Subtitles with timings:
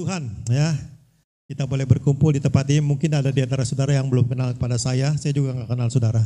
[0.00, 0.72] Tuhan ya.
[1.44, 2.80] Kita boleh berkumpul di tempat ini.
[2.80, 5.12] Mungkin ada di antara saudara yang belum kenal kepada saya.
[5.18, 6.22] Saya juga nggak kenal saudara.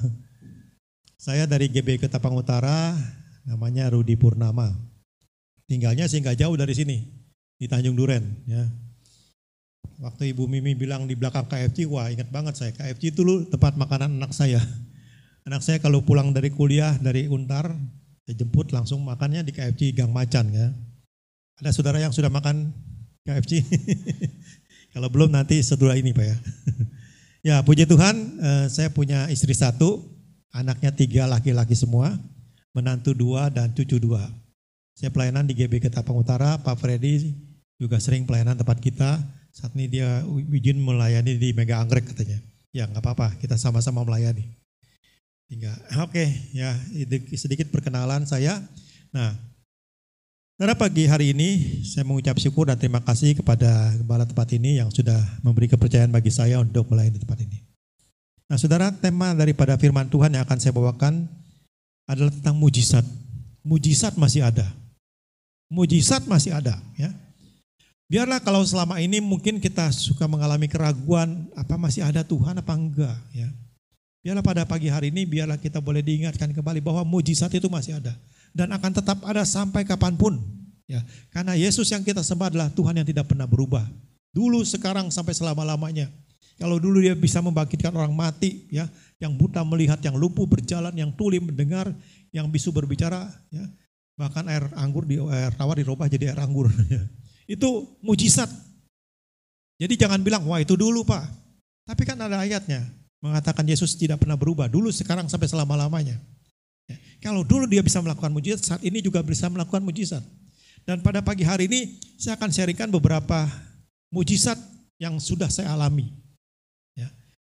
[1.16, 2.92] Saya dari GB Ketapang Utara,
[3.48, 4.76] namanya Rudi Purnama.
[5.64, 7.00] Tinggalnya sih nggak jauh dari sini,
[7.56, 8.20] di Tanjung Duren.
[8.44, 8.68] Ya.
[9.96, 12.76] Waktu Ibu Mimi bilang di belakang KFC, wah ingat banget saya.
[12.76, 14.60] KFC itu dulu tempat makanan anak saya.
[15.48, 17.72] Anak saya kalau pulang dari kuliah dari Untar,
[18.28, 20.68] saya jemput langsung makannya di KFC Gang Macan ya.
[21.64, 22.76] Ada saudara yang sudah makan
[23.24, 23.64] KFC?
[24.94, 26.36] Kalau belum nanti setelah ini Pak ya.
[27.48, 30.04] ya puji Tuhan eh, saya punya istri satu,
[30.52, 32.14] anaknya tiga laki-laki semua,
[32.76, 34.22] menantu dua dan cucu dua.
[34.94, 37.34] Saya pelayanan di GB Ketapang Utara, Pak Freddy
[37.80, 39.18] juga sering pelayanan tempat kita.
[39.50, 40.22] Saat ini dia
[40.54, 42.38] izin melayani di Mega Anggrek katanya.
[42.70, 44.46] Ya nggak apa-apa, kita sama-sama melayani.
[45.50, 46.74] Tinggal, oke okay, ya
[47.34, 48.62] sedikit perkenalan saya.
[49.10, 49.34] Nah
[50.54, 54.86] pada pagi hari ini saya mengucap syukur dan terima kasih kepada gembala tempat ini yang
[54.86, 57.58] sudah memberi kepercayaan bagi saya untuk melayani tempat ini.
[58.46, 61.26] Nah saudara, tema daripada firman Tuhan yang akan saya bawakan
[62.06, 63.02] adalah tentang mujizat.
[63.66, 64.70] Mujizat masih ada.
[65.72, 66.78] Mujizat masih ada.
[66.94, 67.10] ya.
[68.06, 73.18] Biarlah kalau selama ini mungkin kita suka mengalami keraguan, apa masih ada Tuhan apa enggak.
[73.34, 73.50] ya.
[74.22, 78.14] Biarlah pada pagi hari ini, biarlah kita boleh diingatkan kembali bahwa mujizat itu masih ada
[78.54, 80.38] dan akan tetap ada sampai kapan pun.
[80.86, 81.02] Ya,
[81.34, 83.82] karena Yesus yang kita sembah adalah Tuhan yang tidak pernah berubah.
[84.30, 86.08] Dulu, sekarang, sampai selama-lamanya.
[86.54, 88.86] Kalau dulu dia bisa membangkitkan orang mati, ya,
[89.18, 91.90] yang buta melihat, yang lumpuh berjalan, yang tuli mendengar,
[92.30, 93.64] yang bisu berbicara, ya,
[94.14, 96.70] bahkan air anggur di air tawar dirubah jadi air anggur.
[97.54, 98.46] Itu mujizat.
[99.74, 101.26] Jadi jangan bilang, wah itu dulu pak.
[101.84, 102.86] Tapi kan ada ayatnya,
[103.18, 104.70] mengatakan Yesus tidak pernah berubah.
[104.70, 106.16] Dulu, sekarang, sampai selama-lamanya.
[106.16, 106.33] Ya,
[107.24, 110.20] kalau dulu dia bisa melakukan mujizat, saat ini juga bisa melakukan mujizat.
[110.84, 113.48] Dan pada pagi hari ini saya akan sharingkan beberapa
[114.12, 114.60] mujizat
[115.00, 116.12] yang sudah saya alami.
[116.92, 117.08] Ya.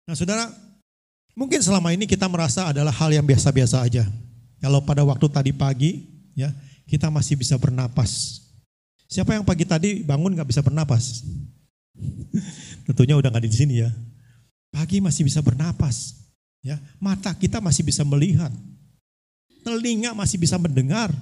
[0.09, 0.48] Nah saudara,
[1.37, 4.09] mungkin selama ini kita merasa adalah hal yang biasa-biasa aja.
[4.56, 6.48] Kalau pada waktu tadi pagi, ya
[6.88, 8.41] kita masih bisa bernapas.
[9.04, 11.28] Siapa yang pagi tadi bangun nggak bisa bernapas?
[12.88, 13.92] Tentunya udah nggak di sini ya.
[14.72, 16.16] Pagi masih bisa bernapas,
[16.65, 18.53] ya mata kita masih bisa melihat,
[19.68, 21.12] telinga masih bisa mendengar,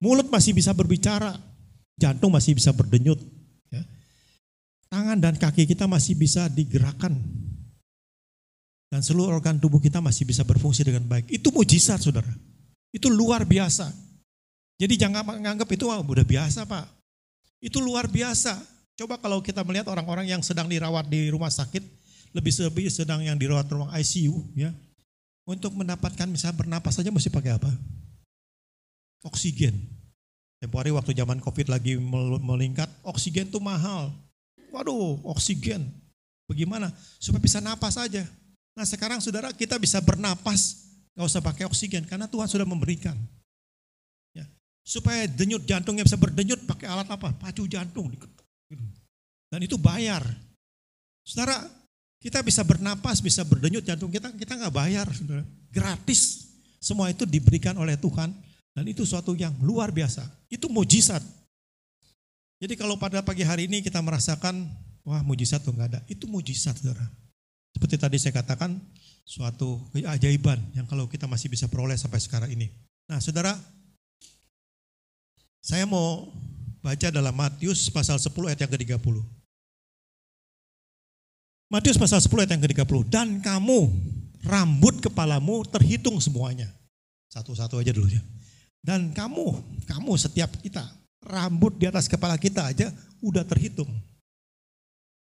[0.00, 1.36] mulut masih bisa berbicara,
[2.00, 3.20] jantung masih bisa berdenyut,
[3.68, 3.84] ya.
[4.88, 7.12] tangan dan kaki kita masih bisa digerakkan,
[8.88, 11.28] dan seluruh organ tubuh kita masih bisa berfungsi dengan baik.
[11.28, 12.30] Itu mujizat, saudara.
[12.94, 13.92] Itu luar biasa.
[14.78, 16.86] Jadi jangan menganggap itu oh, udah biasa, Pak.
[17.60, 18.54] Itu luar biasa.
[18.94, 21.82] Coba kalau kita melihat orang-orang yang sedang dirawat di rumah sakit,
[22.30, 24.70] lebih lebih sedang yang dirawat ruang ICU, ya,
[25.44, 27.70] untuk mendapatkan misalnya bernapas saja mesti pakai apa?
[29.24, 29.76] Oksigen.
[30.60, 32.00] Tempoh hari waktu zaman COVID lagi
[32.40, 34.12] melingkat, oksigen tuh mahal.
[34.72, 35.84] Waduh, oksigen.
[36.48, 36.92] Bagaimana?
[37.20, 38.24] Supaya bisa napas saja.
[38.74, 43.14] Nah sekarang saudara kita bisa bernapas, nggak usah pakai oksigen karena Tuhan sudah memberikan.
[44.32, 44.48] Ya.
[44.80, 47.32] Supaya denyut jantungnya bisa berdenyut pakai alat apa?
[47.36, 48.10] Pacu jantung.
[49.52, 50.24] Dan itu bayar.
[51.24, 51.64] Saudara,
[52.24, 55.04] kita bisa bernapas, bisa berdenyut jantung kita, kita nggak bayar,
[55.68, 56.48] gratis.
[56.80, 58.32] Semua itu diberikan oleh Tuhan
[58.72, 60.24] dan itu suatu yang luar biasa.
[60.48, 61.20] Itu mujizat.
[62.64, 64.64] Jadi kalau pada pagi hari ini kita merasakan,
[65.04, 67.04] wah mujizat tuh nggak ada, itu mujizat, saudara.
[67.76, 68.72] Seperti tadi saya katakan,
[69.28, 72.72] suatu keajaiban yang kalau kita masih bisa peroleh sampai sekarang ini.
[73.04, 73.52] Nah, saudara,
[75.60, 76.32] saya mau
[76.80, 79.16] baca dalam Matius pasal 10 ayat yang ke-30.
[81.72, 83.08] Matius pasal 10 ayat yang ke-30.
[83.08, 83.90] Dan kamu,
[84.44, 86.68] rambut kepalamu terhitung semuanya.
[87.32, 88.22] Satu-satu aja dulu ya.
[88.84, 89.58] Dan kamu,
[89.88, 90.84] kamu setiap kita,
[91.24, 92.92] rambut di atas kepala kita aja
[93.24, 93.88] udah terhitung.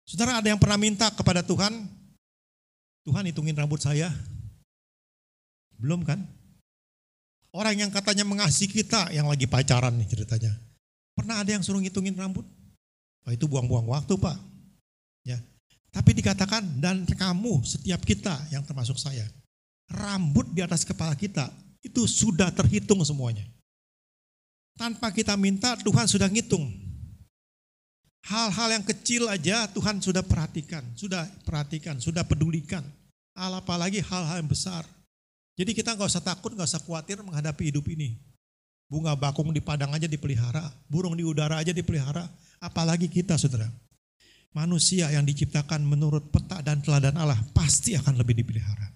[0.01, 1.85] Saudara ada yang pernah minta kepada Tuhan,
[3.05, 4.09] Tuhan hitungin rambut saya?
[5.77, 6.25] Belum kan?
[7.53, 10.57] Orang yang katanya mengasihi kita yang lagi pacaran nih ceritanya.
[11.13, 12.47] Pernah ada yang suruh ngitungin rambut?
[13.27, 14.37] Oh, itu buang-buang waktu pak.
[15.21, 15.37] Ya,
[15.91, 19.27] tapi dikatakan dan kamu setiap kita yang termasuk saya.
[19.91, 21.51] Rambut di atas kepala kita
[21.83, 23.43] itu sudah terhitung semuanya.
[24.79, 26.63] Tanpa kita minta Tuhan sudah ngitung.
[28.23, 32.87] Hal-hal yang kecil aja Tuhan sudah perhatikan, sudah perhatikan, sudah pedulikan.
[33.35, 34.87] Apalagi hal-hal yang besar.
[35.59, 38.15] Jadi kita nggak usah takut, nggak usah khawatir menghadapi hidup ini.
[38.87, 42.23] Bunga bakung di padang aja dipelihara, burung di udara aja dipelihara,
[42.63, 43.67] apalagi kita saudara
[44.51, 48.91] manusia yang diciptakan menurut peta dan teladan Allah pasti akan lebih dipelihara.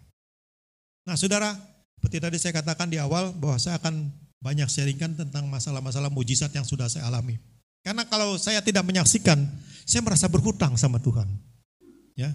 [1.08, 1.56] Nah saudara,
[2.00, 4.12] seperti tadi saya katakan di awal bahwa saya akan
[4.44, 7.40] banyak sharingkan tentang masalah-masalah mujizat yang sudah saya alami.
[7.86, 9.42] Karena kalau saya tidak menyaksikan,
[9.86, 11.30] saya merasa berhutang sama Tuhan.
[12.18, 12.34] Ya.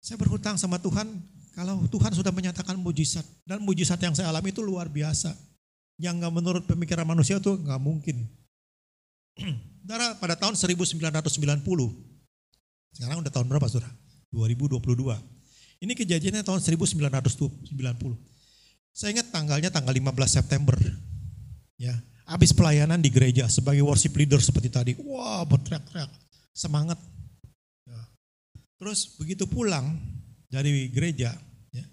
[0.00, 1.08] Saya berhutang sama Tuhan
[1.52, 5.36] kalau Tuhan sudah menyatakan mujizat dan mujizat yang saya alami itu luar biasa.
[5.98, 8.24] Yang nggak menurut pemikiran manusia itu nggak mungkin.
[9.88, 11.00] Saudara, pada tahun 1990,
[12.92, 13.88] sekarang udah tahun berapa saudara?
[14.36, 14.84] 2022.
[15.80, 17.72] Ini kejadiannya tahun 1990.
[18.92, 20.76] Saya ingat tanggalnya tanggal 15 September.
[21.80, 21.96] Ya,
[22.28, 24.92] habis pelayanan di gereja sebagai worship leader seperti tadi.
[25.00, 26.12] Wah, berteriak-teriak,
[26.52, 27.00] semangat.
[27.88, 28.00] Ya.
[28.76, 29.96] Terus begitu pulang
[30.52, 31.32] dari gereja,
[31.72, 31.86] ya,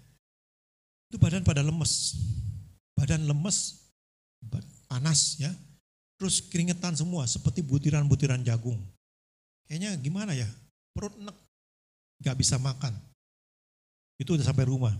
[1.08, 2.12] itu badan pada lemes.
[2.92, 3.88] Badan lemes,
[4.84, 5.48] panas ya.
[6.16, 8.80] Terus keringetan semua seperti butiran-butiran jagung.
[9.68, 10.48] Kayaknya gimana ya?
[10.96, 11.36] Perut enek,
[12.24, 12.96] gak bisa makan.
[14.16, 14.96] Itu udah sampai rumah.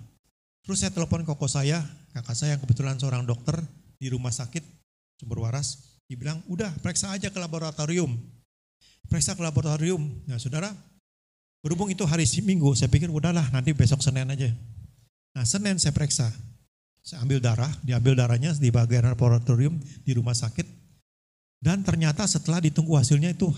[0.67, 1.81] Terus saya telepon koko saya,
[2.13, 3.57] kakak saya yang kebetulan seorang dokter
[3.97, 4.61] di rumah sakit
[5.17, 5.97] sumber waras.
[6.07, 8.15] Dibilang, udah periksa aja ke laboratorium.
[9.09, 10.03] Periksa ke laboratorium.
[10.29, 10.71] Nah saudara,
[11.65, 14.53] berhubung itu hari minggu, saya pikir udahlah nanti besok Senin aja.
[15.33, 16.29] Nah Senin saya periksa.
[17.07, 20.76] Saya ambil darah, diambil darahnya di bagian laboratorium di rumah sakit.
[21.61, 23.49] Dan ternyata setelah ditunggu hasilnya itu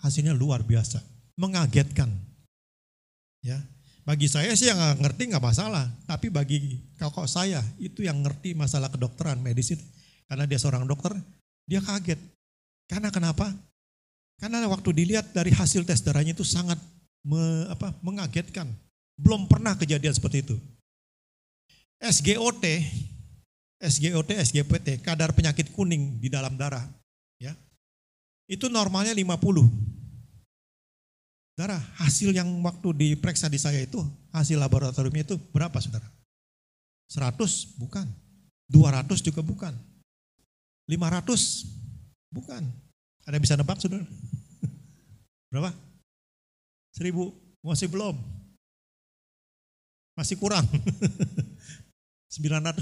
[0.00, 1.02] hasilnya luar biasa,
[1.34, 2.08] mengagetkan.
[3.42, 3.58] Ya,
[4.08, 8.88] bagi saya sih yang ngerti nggak masalah, tapi bagi kakak saya itu yang ngerti masalah
[8.88, 9.74] kedokteran medis
[10.28, 11.12] karena dia seorang dokter,
[11.68, 12.16] dia kaget.
[12.88, 13.52] Karena kenapa?
[14.38, 16.78] Karena waktu dilihat dari hasil tes darahnya itu sangat
[17.26, 18.70] me, apa, mengagetkan.
[19.18, 20.56] Belum pernah kejadian seperti itu.
[21.98, 22.64] SGOT,
[23.82, 26.86] SGOT, SGPT, kadar penyakit kuning di dalam darah
[27.42, 27.54] ya.
[28.46, 29.88] Itu normalnya 50.
[31.58, 33.98] Saudara, hasil yang waktu diperiksa di saya itu,
[34.30, 36.06] hasil laboratoriumnya itu berapa saudara?
[37.10, 37.34] 100?
[37.82, 38.06] Bukan.
[38.70, 39.74] 200 juga bukan.
[40.86, 41.66] 500?
[42.30, 42.62] Bukan.
[43.26, 44.06] Ada bisa nebak saudara?
[45.50, 45.74] berapa?
[46.94, 47.10] 1000?
[47.66, 48.16] Masih belum.
[50.14, 50.62] Masih kurang.
[52.38, 52.78] 900.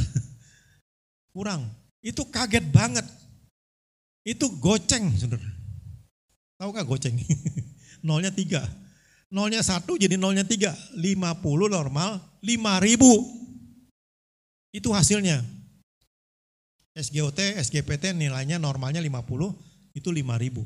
[1.32, 1.64] kurang.
[2.04, 3.08] Itu kaget banget.
[4.26, 5.46] Itu goceng, saudara.
[6.58, 7.14] Tahu nggak goceng?
[8.06, 8.66] nolnya tiga.
[9.30, 10.74] Nolnya satu jadi nolnya tiga.
[10.98, 13.22] Lima puluh normal, lima ribu.
[14.74, 15.46] Itu hasilnya.
[16.96, 19.52] SGOT, SGPT nilainya normalnya 50,
[19.92, 20.64] itu 5000.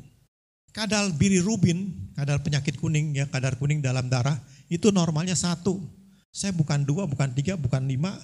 [0.71, 4.39] Kadar bilirubin, kadar penyakit kuning ya, kadar kuning dalam darah
[4.71, 5.83] itu normalnya satu.
[6.31, 8.15] Saya bukan dua, bukan tiga, bukan lima,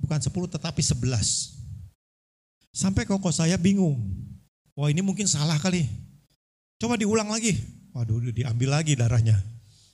[0.00, 1.60] bukan sepuluh, tetapi sebelas.
[2.72, 4.00] Sampai koko saya bingung.
[4.80, 5.84] Wah ini mungkin salah kali.
[6.80, 7.52] Coba diulang lagi.
[7.92, 9.36] Waduh diambil lagi darahnya.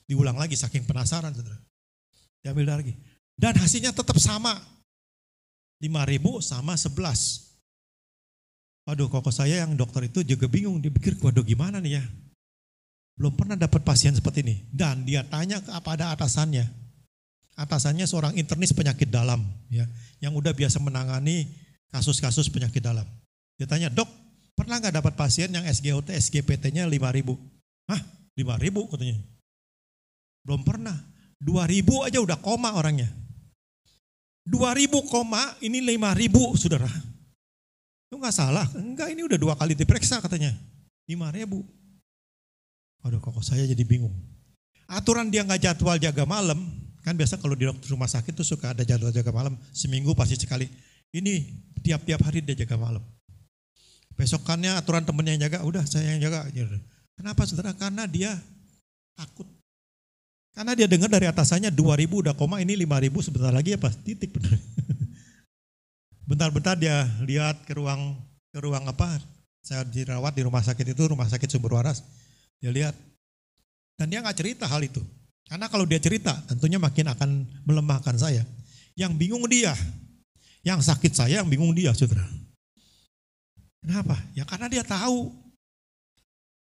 [0.07, 1.35] Diulang lagi saking penasaran.
[1.35, 1.59] Saudara.
[2.39, 2.95] Diambil darah lagi.
[3.35, 4.55] Dan hasilnya tetap sama.
[5.83, 7.03] 5000 sama 11.
[8.87, 10.79] Waduh kok saya yang dokter itu juga bingung.
[10.79, 12.03] Dia pikir waduh gimana nih ya.
[13.19, 14.55] Belum pernah dapat pasien seperti ini.
[14.71, 16.63] Dan dia tanya kepada atasannya.
[17.59, 19.43] Atasannya seorang internis penyakit dalam.
[19.67, 19.83] ya
[20.23, 21.43] Yang udah biasa menangani
[21.91, 23.03] kasus-kasus penyakit dalam.
[23.59, 24.26] Dia tanya, dok
[24.57, 27.37] Pernah nggak dapat pasien yang SGOT, SGPT-nya 5 ribu?
[27.85, 28.01] Hah?
[28.33, 29.21] 5 ribu katanya.
[30.41, 30.97] Belum pernah.
[31.37, 33.05] 2 ribu aja udah koma orangnya.
[34.49, 36.89] 2 ribu koma, ini 5 ribu saudara.
[38.09, 38.65] Itu nggak salah.
[38.73, 40.55] Enggak, ini udah dua kali diperiksa katanya.
[41.05, 41.61] 5 ribu.
[43.03, 44.15] Aduh kok saya jadi bingung.
[44.87, 46.63] Aturan dia nggak jadwal jaga malam,
[47.03, 50.65] kan biasa kalau di rumah sakit tuh suka ada jadwal jaga malam, seminggu pasti sekali.
[51.11, 51.43] Ini
[51.83, 53.03] tiap-tiap hari dia jaga malam.
[54.17, 56.49] Besokannya aturan temennya yang jaga, udah saya yang jaga.
[57.13, 57.71] Kenapa saudara?
[57.77, 58.33] Karena dia
[59.13, 59.45] takut.
[60.57, 63.93] Karena dia dengar dari atasannya 2000 udah koma ini 5000 sebentar lagi apa?
[63.93, 64.57] Titik benar.
[66.29, 68.17] Bentar-bentar dia lihat ke ruang
[68.49, 69.21] ke ruang apa?
[69.61, 72.01] Saya dirawat di rumah sakit itu, rumah sakit sumber waras.
[72.57, 72.97] Dia lihat.
[74.01, 75.05] Dan dia nggak cerita hal itu.
[75.45, 77.29] Karena kalau dia cerita, tentunya makin akan
[77.61, 78.41] melemahkan saya.
[78.97, 79.77] Yang bingung dia.
[80.65, 82.25] Yang sakit saya, yang bingung dia, saudara.
[83.87, 84.19] Kenapa?
[84.35, 85.31] Ya karena dia tahu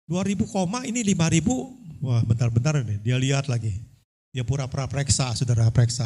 [0.05, 2.05] 2000 koma ini 5000.
[2.05, 3.73] Wah, bentar-bentar nih dia lihat lagi.
[4.29, 6.05] Dia pura-pura periksa, saudara periksa.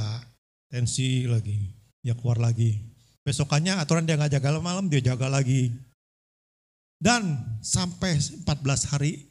[0.72, 1.60] Tensi lagi.
[2.00, 2.80] Dia keluar lagi.
[3.28, 5.76] Besokannya aturan dia nggak jaga malam, dia jaga lagi.
[6.96, 8.48] Dan sampai 14
[8.88, 9.28] hari,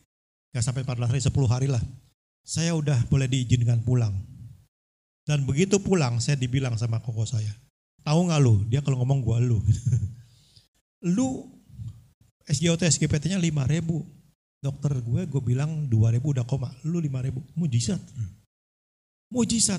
[0.52, 1.80] nggak sampai 14 hari, 10 hari lah.
[2.45, 4.12] Saya udah boleh diizinkan pulang.
[5.25, 7.52] Dan begitu pulang, saya dibilang sama koko saya.
[8.04, 8.61] Tahu nggak lu?
[8.68, 9.57] Dia kalau ngomong gua lu.
[11.16, 11.57] lu
[12.49, 14.05] SGOT SGPT-nya 5 ribu.
[14.59, 16.73] Dokter gue, gue bilang 2 ribu udah koma.
[16.83, 17.45] Lu 5 ribu.
[17.55, 18.00] Mujizat.
[19.31, 19.78] Mujizat.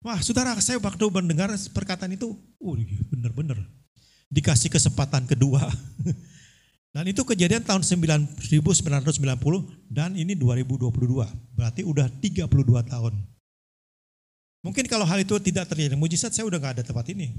[0.00, 3.60] Wah saudara saya waktu mendengar perkataan itu, oh iya, bener-bener.
[4.32, 5.60] Dikasih kesempatan kedua.
[6.90, 8.42] Dan itu kejadian tahun 1990
[9.86, 10.90] dan ini 2022.
[11.54, 12.50] Berarti udah 32
[12.90, 13.14] tahun.
[14.66, 17.30] Mungkin kalau hal itu tidak terjadi, mujizat saya udah gak ada tempat ini.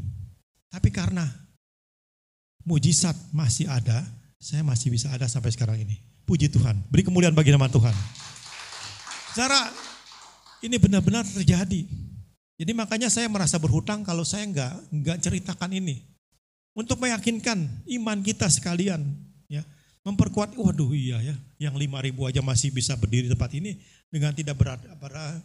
[0.72, 1.28] Tapi karena
[2.64, 4.08] mujizat masih ada,
[4.42, 6.02] saya masih bisa ada sampai sekarang ini.
[6.26, 7.94] Puji Tuhan, beri kemuliaan bagi nama Tuhan.
[9.38, 9.70] Cara
[10.66, 11.86] ini benar-benar terjadi.
[12.58, 16.02] Jadi makanya saya merasa berhutang kalau saya nggak nggak ceritakan ini
[16.74, 17.70] untuk meyakinkan
[18.02, 19.02] iman kita sekalian,
[19.46, 19.62] ya
[20.02, 20.58] memperkuat.
[20.58, 23.78] Waduh iya ya, yang lima ribu aja masih bisa berdiri di tempat ini
[24.10, 24.90] dengan tidak berada,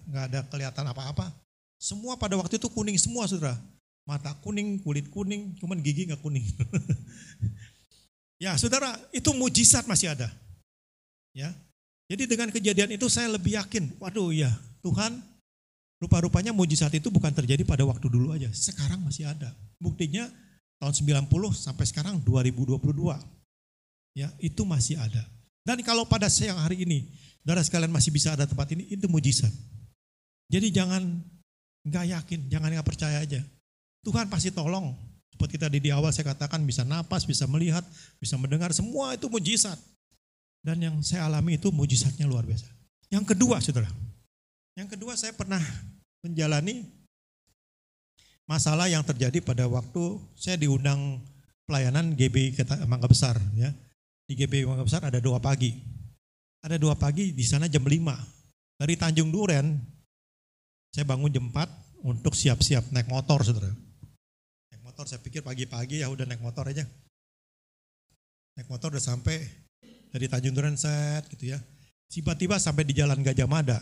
[0.09, 1.33] nggak ada kelihatan apa-apa.
[1.77, 3.61] Semua pada waktu itu kuning semua, saudara.
[4.07, 6.47] Mata kuning, kulit kuning, cuman gigi nggak kuning.
[8.41, 10.33] ya, saudara, itu mujizat masih ada.
[11.37, 11.53] Ya,
[12.09, 14.49] jadi dengan kejadian itu saya lebih yakin, waduh ya
[14.81, 15.19] Tuhan
[15.99, 19.51] rupa-rupanya mujizat itu bukan terjadi pada waktu dulu aja, sekarang masih ada.
[19.83, 20.31] Buktinya
[20.79, 22.79] tahun 90 sampai sekarang 2022.
[24.17, 25.21] Ya, itu masih ada.
[25.61, 27.05] Dan kalau pada siang hari ini,
[27.45, 29.53] saudara sekalian masih bisa ada tempat ini, itu mujizat.
[30.49, 31.03] Jadi jangan
[31.85, 33.43] nggak yakin, jangan nggak percaya aja.
[34.07, 34.95] Tuhan pasti tolong.
[35.37, 37.85] Seperti tadi di awal saya katakan bisa napas, bisa melihat,
[38.17, 39.77] bisa mendengar, semua itu mujizat.
[40.65, 42.65] Dan yang saya alami itu mujizatnya luar biasa.
[43.13, 43.93] Yang kedua, saudara.
[44.81, 45.61] Yang kedua saya pernah
[46.25, 46.89] menjalani
[48.49, 51.21] masalah yang terjadi pada waktu saya diundang
[51.69, 52.57] pelayanan GB
[52.89, 53.37] Mangga Besar.
[53.61, 53.77] ya
[54.25, 55.77] Di GB Mangga Besar ada dua pagi.
[56.65, 57.93] Ada dua pagi di sana jam 5.
[58.81, 59.77] Dari Tanjung Duren,
[60.97, 63.69] saya bangun jam 4 untuk siap-siap naik motor, saudara.
[64.97, 66.81] Motor, saya pikir pagi-pagi ya udah naik motor aja.
[68.57, 69.45] Naik motor udah sampai
[70.09, 71.61] dari Tanjung Duren set gitu ya.
[72.09, 73.77] Tiba-tiba sampai di Jalan Gajah Mada.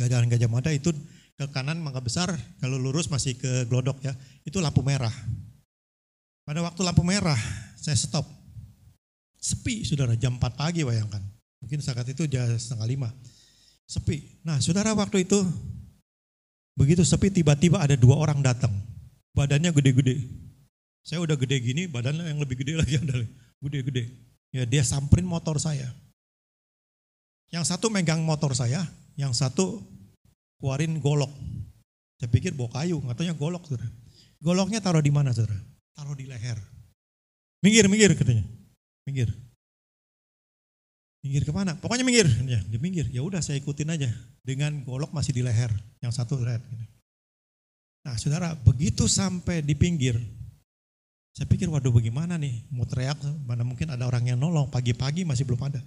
[0.00, 0.88] Jalan Gajah Mada itu
[1.36, 2.32] ke kanan Mangga Besar,
[2.64, 4.16] kalau lurus masih ke Glodok ya,
[4.48, 5.12] itu lampu merah.
[6.48, 7.36] Pada waktu lampu merah,
[7.76, 8.24] saya stop.
[9.36, 11.20] Sepi, saudara, jam 4 pagi bayangkan.
[11.60, 13.12] Mungkin saat itu jam setengah lima.
[13.84, 14.40] Sepi.
[14.48, 15.44] Nah, saudara waktu itu,
[16.72, 18.87] begitu sepi tiba-tiba ada dua orang datang.
[19.38, 20.26] Badannya gede-gede.
[21.06, 23.22] Saya udah gede gini, badannya yang lebih gede lagi ada.
[23.62, 24.10] Gede-gede.
[24.50, 25.86] Ya dia samperin motor saya.
[27.54, 28.82] Yang satu megang motor saya,
[29.14, 29.78] yang satu
[30.58, 31.30] keluarin golok.
[32.18, 33.86] Saya pikir bawa kayu, katanya golok saudara.
[34.42, 35.54] Goloknya taruh di mana saudara?
[35.94, 36.58] Taruh di leher.
[37.62, 38.42] Minggir, minggir katanya.
[39.06, 39.30] Minggir.
[41.22, 41.78] Minggir ke mana?
[41.78, 42.26] Pokoknya minggir.
[42.46, 43.06] Ya, dia minggir.
[43.10, 44.10] Ya udah saya ikutin aja.
[44.42, 45.70] Dengan golok masih di leher.
[46.02, 46.62] Yang satu red.
[48.08, 50.16] Nah saudara, begitu sampai di pinggir,
[51.36, 55.44] saya pikir waduh bagaimana nih, mau teriak, mana mungkin ada orang yang nolong, pagi-pagi masih
[55.44, 55.84] belum ada.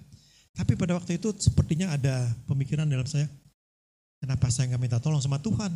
[0.54, 3.26] Tapi pada waktu itu sepertinya ada pemikiran dalam saya,
[4.22, 5.74] kenapa saya nggak minta tolong sama Tuhan?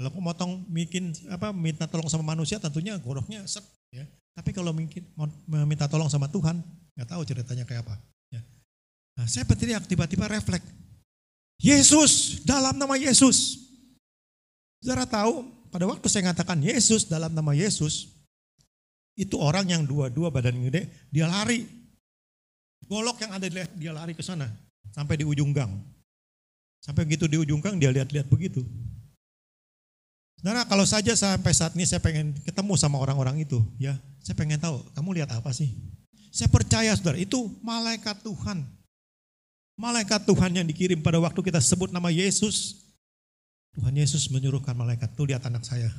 [0.00, 4.08] Kalau aku motong bikin apa minta tolong sama manusia tentunya goroknya set ya.
[4.32, 5.04] Tapi kalau mungkin
[5.44, 6.64] meminta tolong sama Tuhan,
[6.96, 8.00] nggak tahu ceritanya kayak apa.
[8.32, 8.40] Ya.
[9.20, 10.64] Nah, saya berteriak tiba-tiba refleks.
[11.60, 13.68] Yesus dalam nama Yesus.
[14.80, 18.12] Saudara tahu pada waktu saya mengatakan Yesus dalam nama Yesus,
[19.18, 21.78] itu orang yang dua-dua badan gede, dia lari
[22.88, 24.48] Golok yang ada dia lari ke sana.
[24.96, 25.68] Sampai di ujung gang.
[26.80, 28.64] Sampai begitu di ujung gang, dia lihat-lihat begitu.
[30.40, 34.56] Saudara, kalau saja sampai saat ini saya pengen ketemu sama orang-orang itu, ya, saya pengen
[34.56, 35.74] tahu, kamu lihat apa sih?
[36.30, 38.62] Saya percaya, saudara, itu malaikat Tuhan.
[39.74, 42.87] Malaikat Tuhan yang dikirim pada waktu kita sebut nama Yesus.
[43.76, 45.90] Tuhan Yesus menyuruhkan malaikat, tuh lihat anak saya.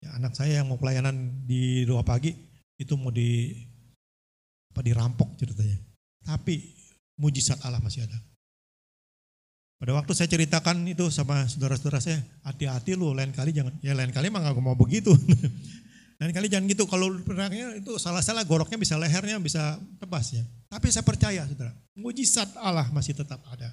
[0.00, 2.32] Ya, anak saya yang mau pelayanan di dua pagi,
[2.80, 3.52] itu mau di
[4.72, 5.76] apa dirampok ceritanya.
[6.24, 6.72] Tapi
[7.20, 8.16] mujizat Allah masih ada.
[9.80, 14.12] Pada waktu saya ceritakan itu sama saudara-saudara saya, hati-hati lu lain kali jangan, ya lain
[14.12, 15.08] kali emang aku mau begitu.
[16.20, 20.44] lain kali jangan gitu, kalau pernahnya itu salah-salah goroknya bisa lehernya, bisa tebas ya.
[20.68, 23.72] Tapi saya percaya saudara, mujizat Allah masih tetap ada.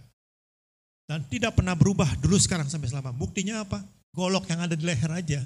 [1.07, 3.15] Dan tidak pernah berubah dulu sekarang sampai selama.
[3.15, 3.79] Buktinya apa?
[4.11, 5.39] Golok yang ada di leher aja.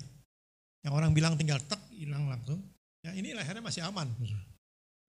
[0.82, 2.58] Yang orang bilang tinggal tek, hilang langsung.
[3.06, 4.10] Ya ini lehernya masih aman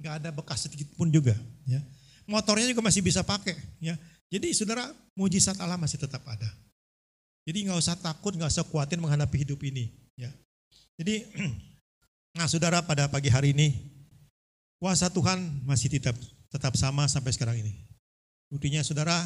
[0.03, 1.39] nggak ada bekas sedikit pun juga.
[1.63, 1.79] Ya.
[2.27, 3.55] Motornya juga masih bisa pakai.
[3.79, 3.95] Ya.
[4.27, 6.51] Jadi saudara, mujizat Allah masih tetap ada.
[7.47, 9.95] Jadi nggak usah takut, nggak usah khawatir menghadapi hidup ini.
[10.19, 10.31] Ya.
[10.99, 11.23] Jadi,
[12.37, 13.79] nah saudara pada pagi hari ini,
[14.83, 16.19] kuasa Tuhan masih tetap
[16.51, 17.73] tetap sama sampai sekarang ini.
[18.51, 19.23] Buktinya saudara,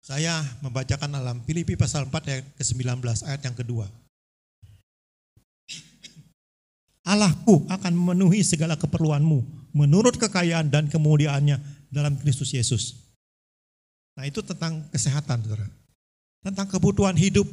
[0.00, 3.86] saya membacakan alam Filipi pasal 4 ayat ke-19 ayat yang kedua.
[7.04, 12.96] Allahku akan memenuhi segala keperluanmu menurut kekayaan dan kemuliaannya dalam Kristus Yesus.
[14.14, 15.66] Nah itu tentang kesehatan, saudara.
[16.44, 17.48] Tentang kebutuhan hidup.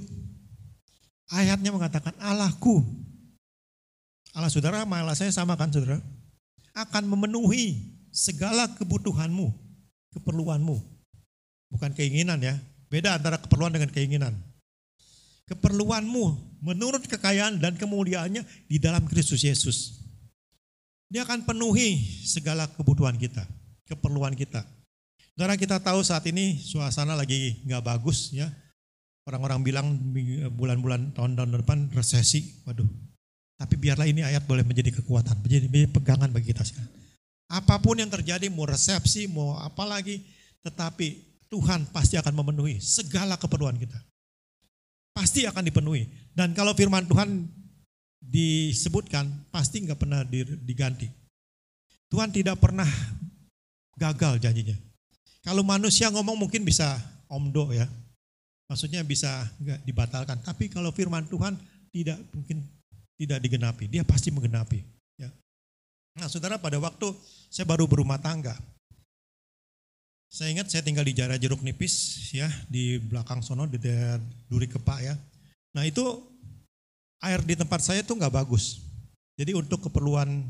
[1.31, 2.83] Ayatnya mengatakan Allahku.
[4.35, 5.99] Allah saudara sama Allah saya sama kan saudara?
[6.77, 7.81] akan memenuhi
[8.13, 9.49] segala kebutuhanmu,
[10.13, 10.77] keperluanmu.
[11.71, 12.55] Bukan keinginan ya.
[12.87, 14.33] Beda antara keperluan dengan keinginan.
[15.47, 20.03] Keperluanmu menurut kekayaan dan kemuliaannya di dalam Kristus Yesus.
[21.07, 23.47] Dia akan penuhi segala kebutuhan kita,
[23.87, 24.67] keperluan kita.
[25.35, 28.51] Saudara kita tahu saat ini suasana lagi nggak bagus ya.
[29.27, 29.87] Orang-orang bilang
[30.55, 32.63] bulan-bulan tahun-tahun depan resesi.
[32.63, 32.87] Waduh.
[33.57, 36.93] Tapi biarlah ini ayat boleh menjadi kekuatan, menjadi, pegangan bagi kita sekarang.
[37.49, 40.21] Apa pun yang terjadi, mau resepsi, mau apa lagi,
[40.61, 43.97] tetapi Tuhan pasti akan memenuhi segala keperluan kita.
[45.15, 46.05] Pasti akan dipenuhi.
[46.35, 47.47] Dan kalau firman Tuhan
[48.21, 50.21] disebutkan, pasti nggak pernah
[50.61, 51.09] diganti.
[52.07, 52.87] Tuhan tidak pernah
[53.97, 54.77] gagal janjinya.
[55.41, 56.99] Kalau manusia ngomong mungkin bisa
[57.31, 57.87] omdo ya.
[58.67, 60.37] Maksudnya bisa enggak dibatalkan.
[60.43, 61.55] Tapi kalau firman Tuhan
[61.91, 62.67] tidak mungkin
[63.15, 63.87] tidak digenapi.
[63.87, 64.83] Dia pasti menggenapi.
[65.15, 65.31] Ya.
[66.19, 67.15] Nah saudara pada waktu
[67.47, 68.53] saya baru berumah tangga.
[70.27, 74.19] Saya ingat saya tinggal di Jara Jeruk Nipis ya di belakang sono di daerah
[74.51, 75.15] Duri Kepak ya.
[75.71, 76.03] Nah itu
[77.23, 78.83] air di tempat saya tuh nggak bagus.
[79.39, 80.43] Jadi untuk keperluan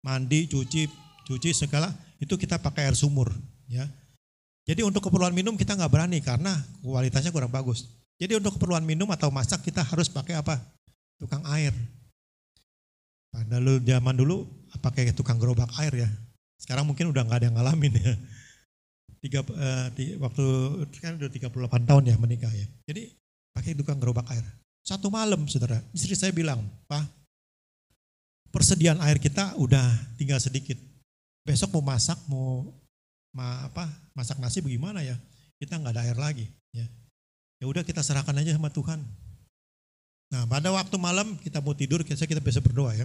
[0.00, 0.88] mandi, cuci,
[1.28, 3.28] cuci segala itu kita pakai air sumur
[3.68, 3.84] ya.
[4.64, 7.90] Jadi untuk keperluan minum kita nggak berani karena kualitasnya kurang bagus.
[8.20, 10.60] Jadi untuk keperluan minum atau masak kita harus pakai apa?
[11.20, 11.72] Tukang air.
[13.28, 14.36] Pada dulu zaman dulu
[14.80, 16.08] pakai tukang gerobak air ya.
[16.56, 18.14] Sekarang mungkin udah nggak ada yang ngalamin ya.
[19.20, 20.44] Tiga, uh, tiga, waktu
[20.96, 21.52] kan udah 38
[21.84, 22.64] tahun ya menikah ya.
[22.88, 23.12] Jadi
[23.52, 24.44] pakai tukang gerobak air.
[24.80, 27.04] Satu malam saudara, istri saya bilang, Pak,
[28.48, 29.84] persediaan air kita udah
[30.16, 30.76] tinggal sedikit.
[31.44, 32.64] Besok mau masak, mau
[33.36, 33.86] ma, apa
[34.16, 35.16] masak nasi bagaimana ya?
[35.60, 36.46] Kita nggak ada air lagi.
[36.72, 36.88] Ya,
[37.60, 39.04] ya udah kita serahkan aja sama Tuhan.
[40.30, 43.04] Nah pada waktu malam kita mau tidur, kita kita bisa berdoa ya.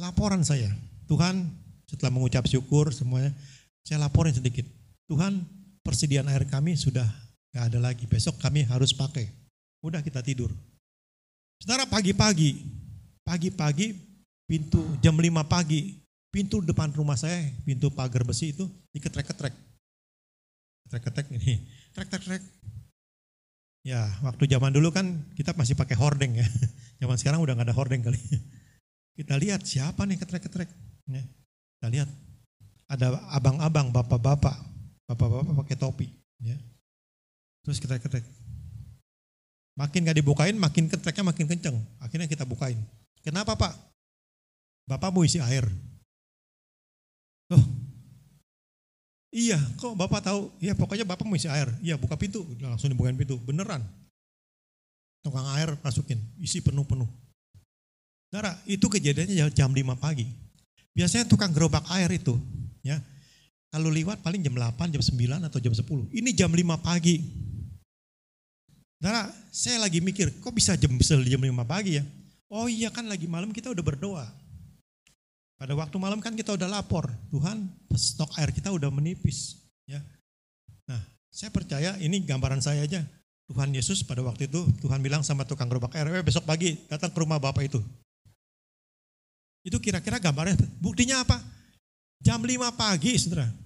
[0.00, 0.72] Laporan saya,
[1.06, 1.46] Tuhan
[1.86, 3.30] setelah mengucap syukur semuanya,
[3.84, 4.64] saya laporin sedikit.
[5.12, 5.44] Tuhan
[5.84, 7.04] persediaan air kami sudah
[7.52, 8.08] nggak ada lagi.
[8.08, 9.28] Besok kami harus pakai.
[9.84, 10.48] Udah kita tidur.
[11.60, 12.64] Saudara pagi-pagi,
[13.20, 13.92] pagi-pagi
[14.48, 16.00] pintu jam 5 pagi
[16.32, 18.64] pintu depan rumah saya, pintu pagar besi itu
[18.96, 19.52] diketrek-ketrek.
[20.88, 21.60] Ketrek-ketrek ini,
[21.92, 22.40] trek-trek-trek.
[23.84, 26.48] Ya, waktu zaman dulu kan kita masih pakai hordeng ya.
[27.02, 28.14] Zaman sekarang udah gak ada hordeng kali.
[29.18, 30.70] Kita lihat siapa nih ketrek-ketrek.
[31.10, 32.06] Kita lihat
[32.86, 34.71] ada abang-abang, bapak-bapak,
[35.14, 36.06] bapak-bapak pakai topi.
[36.42, 36.56] Ya.
[37.62, 38.24] Terus ketrek-ketrek.
[39.78, 41.76] Makin gak dibukain, makin ketreknya makin kenceng.
[42.02, 42.76] Akhirnya kita bukain.
[43.24, 43.72] Kenapa pak?
[44.84, 45.64] Bapak mau isi air.
[47.52, 47.64] Oh,
[49.30, 50.48] iya, kok Bapak tahu?
[50.58, 51.68] Iya, pokoknya Bapak mau isi air.
[51.84, 52.42] Iya, buka pintu.
[52.58, 53.36] Langsung dibukain pintu.
[53.38, 53.84] Beneran.
[55.22, 57.06] Tukang air masukin, isi penuh-penuh.
[58.32, 60.26] Saudara, itu kejadiannya jam 5 pagi.
[60.96, 62.34] Biasanya tukang gerobak air itu,
[62.82, 62.98] ya.
[63.72, 66.12] Kalau lewat paling jam 8, jam 9 atau jam 10.
[66.12, 67.24] Ini jam 5 pagi.
[69.00, 72.04] Saudara, saya lagi mikir, kok bisa jam, jam 5 pagi ya?
[72.52, 74.28] Oh iya kan lagi malam kita udah berdoa.
[75.56, 77.64] Pada waktu malam kan kita udah lapor, Tuhan
[77.96, 79.56] stok air kita udah menipis.
[79.88, 80.04] Ya.
[80.84, 81.00] Nah,
[81.32, 83.00] saya percaya ini gambaran saya aja.
[83.48, 87.08] Tuhan Yesus pada waktu itu Tuhan bilang sama tukang gerobak air, eh, besok pagi datang
[87.08, 87.80] ke rumah bapak itu.
[89.64, 91.40] Itu kira-kira gambarnya, buktinya apa?
[92.20, 93.61] Jam 5 pagi, saudara.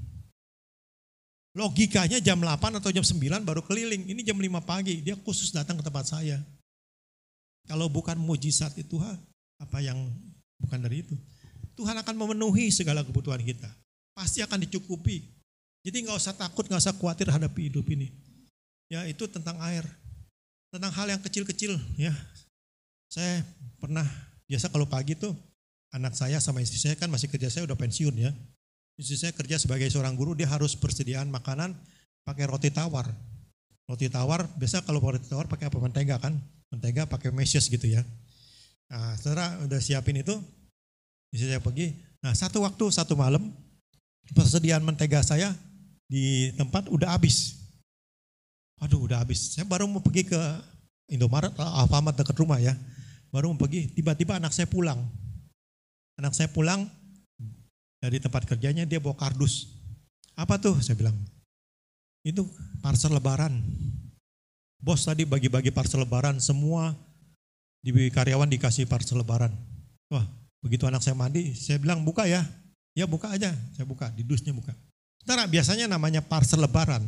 [1.56, 4.04] Logikanya jam 8 atau jam 9 baru keliling.
[4.12, 6.36] Ini jam 5 pagi, dia khusus datang ke tempat saya.
[7.64, 9.00] Kalau bukan mujizat itu,
[9.56, 9.96] apa yang
[10.60, 11.16] bukan dari itu.
[11.72, 13.72] Tuhan akan memenuhi segala kebutuhan kita.
[14.12, 15.24] Pasti akan dicukupi.
[15.80, 18.12] Jadi nggak usah takut, nggak usah khawatir hadapi hidup ini.
[18.92, 19.84] Ya itu tentang air.
[20.68, 22.12] Tentang hal yang kecil-kecil ya.
[23.08, 23.40] Saya
[23.80, 24.04] pernah,
[24.44, 25.32] biasa kalau pagi tuh
[25.94, 28.28] anak saya sama istri saya kan masih kerja saya udah pensiun ya.
[28.96, 31.76] Istri saya kerja sebagai seorang guru, dia harus persediaan makanan
[32.24, 33.08] pakai roti tawar.
[33.84, 35.78] Roti tawar, biasa kalau roti tawar pakai apa?
[35.78, 36.32] Mentega kan?
[36.72, 38.02] Mentega pakai meshes gitu ya.
[38.88, 40.34] Nah, setelah udah siapin itu,
[41.36, 41.92] Istri saya pergi.
[42.24, 43.52] Nah satu waktu, satu malam,
[44.32, 45.52] persediaan mentega saya
[46.08, 47.60] di tempat udah habis.
[48.80, 49.56] Aduh udah habis.
[49.56, 50.40] Saya baru mau pergi ke
[51.12, 52.72] Indomaret, Alfamart dekat rumah ya.
[53.28, 54.96] Baru mau pergi, tiba-tiba anak saya pulang.
[56.16, 56.88] Anak saya pulang
[58.00, 59.70] dari tempat kerjanya dia bawa kardus.
[60.36, 60.76] Apa tuh?
[60.80, 61.16] Saya bilang.
[62.26, 62.46] Itu
[62.82, 63.62] parcel lebaran.
[64.82, 66.92] Bos tadi bagi-bagi parcel lebaran, semua
[67.80, 69.50] di karyawan dikasih parcel lebaran.
[70.10, 70.26] Wah,
[70.66, 72.42] Begitu anak saya mandi, saya bilang buka ya.
[72.96, 74.74] Ya buka aja, saya buka, di dusnya buka.
[75.22, 77.06] Saudara, biasanya namanya parcel lebaran.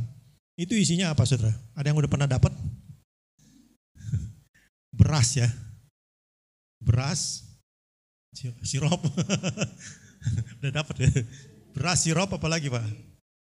[0.55, 1.51] Itu isinya apa saudara?
[1.75, 2.55] Ada yang udah pernah dapat?
[4.99, 5.51] Beras ya.
[6.79, 7.51] Beras,
[8.63, 9.03] sirup.
[10.63, 11.09] Udah dapat ya.
[11.75, 12.85] Beras sirup apa lagi Pak?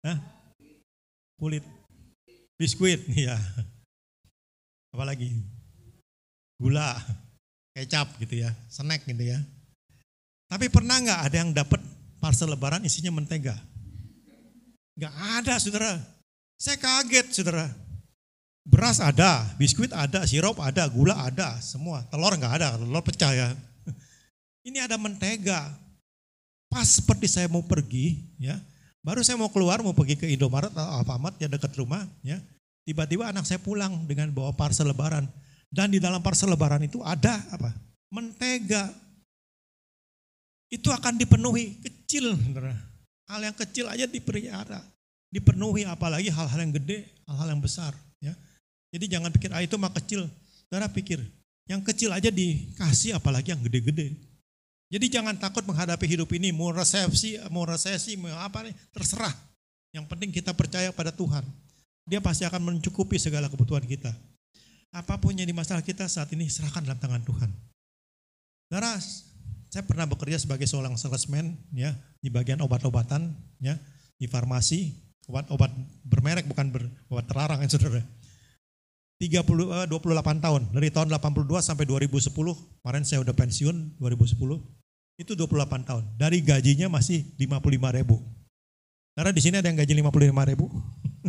[0.04, 0.18] Hah?
[1.38, 1.64] Kulit.
[2.58, 3.38] Biskuit, ya.
[4.90, 5.30] Apa lagi?
[6.58, 6.98] Gula,
[7.70, 9.38] kecap gitu ya, snack gitu ya.
[10.50, 11.78] Tapi pernah nggak ada yang dapat
[12.18, 13.54] parcel lebaran isinya mentega?
[14.98, 15.92] Nggak ada saudara.
[16.58, 17.70] Saya kaget saudara.
[18.66, 22.02] Beras ada, biskuit ada, sirup ada, gula ada, semua.
[22.10, 23.48] Telur nggak ada, telur pecah ya.
[24.68, 25.72] Ini ada mentega.
[26.68, 28.60] Pas seperti saya mau pergi, ya,
[29.00, 32.36] baru saya mau keluar, mau pergi ke Indomaret atau Alfamart yang dekat rumah, ya.
[32.84, 35.28] Tiba-tiba anak saya pulang dengan bawa parcel lebaran.
[35.68, 37.72] Dan di dalam parcel lebaran itu ada apa?
[38.08, 38.88] Mentega.
[40.72, 42.36] Itu akan dipenuhi kecil,
[43.28, 44.80] hal yang kecil aja dipelihara,
[45.28, 47.92] dipenuhi apalagi hal-hal yang gede, hal-hal yang besar.
[48.20, 48.36] Ya.
[48.92, 50.28] Jadi jangan pikir ah itu mah kecil,
[50.68, 51.20] saudara pikir
[51.68, 54.16] yang kecil aja dikasih apalagi yang gede-gede.
[54.88, 59.36] Jadi jangan takut menghadapi hidup ini, mau resepsi, mau resesi, mau apa nih, terserah.
[59.92, 61.44] Yang penting kita percaya pada Tuhan.
[62.08, 64.08] Dia pasti akan mencukupi segala kebutuhan kita.
[64.88, 67.52] Apa pun yang di masalah kita saat ini serahkan dalam tangan Tuhan.
[68.68, 68.96] Saudara,
[69.68, 71.92] saya pernah bekerja sebagai seorang salesman ya
[72.24, 73.76] di bagian obat-obatan ya
[74.16, 74.96] di farmasi
[75.28, 75.68] obat-obat
[76.08, 78.00] bermerek bukan ber, obat terlarang ya saudara.
[79.20, 82.32] 30 uh, 28 tahun dari tahun 82 sampai 2010
[82.80, 84.77] kemarin saya udah pensiun 2010
[85.18, 86.04] itu 28 tahun.
[86.14, 88.22] Dari gajinya masih 55 ribu.
[89.18, 90.70] Karena di sini ada yang gaji 55 ribu?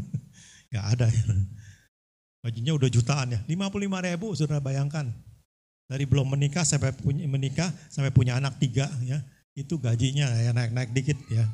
[0.69, 1.07] Nggak ada.
[1.09, 1.23] Ya.
[2.39, 3.39] gajinya udah jutaan ya.
[3.49, 5.09] 55 ribu sudah bayangkan.
[5.89, 9.25] Dari belum menikah sampai punya menikah sampai punya anak tiga ya.
[9.57, 11.49] Itu gajinya ya naik-naik dikit ya.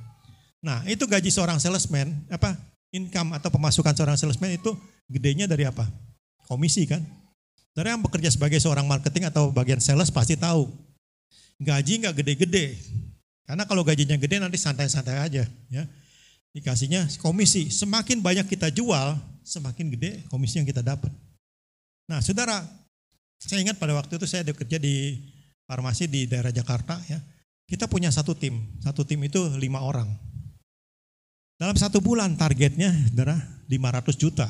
[0.60, 2.60] Nah itu gaji seorang salesman apa
[2.92, 4.76] income atau pemasukan seorang salesman itu
[5.08, 5.88] gedenya dari apa?
[6.52, 7.00] Komisi kan?
[7.72, 10.68] Dari yang bekerja sebagai seorang marketing atau bagian sales pasti tahu
[11.62, 12.76] gaji nggak gede-gede
[13.46, 15.84] karena kalau gajinya gede nanti santai-santai aja ya
[16.56, 19.16] dikasihnya komisi semakin banyak kita jual
[19.46, 21.12] semakin gede komisi yang kita dapat
[22.10, 22.64] nah saudara
[23.40, 25.20] saya ingat pada waktu itu saya bekerja di
[25.70, 27.20] farmasi di daerah Jakarta ya.
[27.66, 30.06] Kita punya satu tim, satu tim itu lima orang.
[31.58, 34.48] Dalam satu bulan targetnya saudara 500 juta.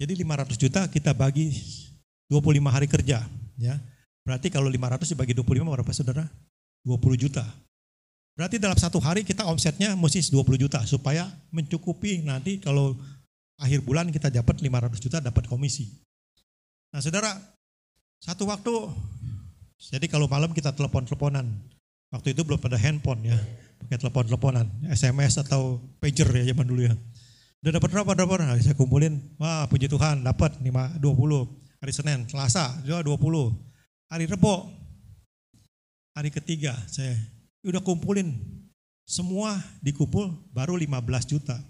[0.00, 1.52] Jadi 500 juta kita bagi
[2.30, 3.20] 25 hari kerja.
[3.60, 3.76] ya.
[4.28, 6.28] Berarti kalau 500 dibagi 25 berapa saudara?
[6.84, 7.48] 20 juta.
[8.36, 12.92] Berarti dalam satu hari kita omsetnya mesti 20 juta supaya mencukupi nanti kalau
[13.56, 15.88] akhir bulan kita dapat 500 juta dapat komisi.
[16.92, 17.40] Nah saudara,
[18.20, 18.92] satu waktu,
[19.80, 21.48] jadi kalau malam kita telepon-teleponan.
[22.12, 23.36] Waktu itu belum pada handphone ya,
[23.80, 26.94] pakai telepon-teleponan, SMS atau pager ya zaman dulu ya.
[27.64, 31.80] Udah dapat berapa, dapat nah, saya kumpulin, wah puji Tuhan dapat 5, 20.
[31.80, 33.67] Hari Senin, Selasa juga 20.
[34.08, 34.64] Hari Rebo,
[36.16, 37.12] hari ketiga saya
[37.60, 38.32] udah kumpulin
[39.04, 41.60] semua dikumpul baru 15 juta.